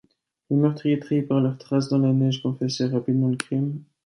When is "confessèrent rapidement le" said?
2.41-3.37